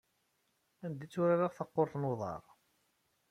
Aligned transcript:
Anda 0.85 1.03
ay 1.05 1.09
tturareɣ 1.09 1.51
takurt 1.53 1.93
n 1.97 2.09
uḍar? 2.11 2.43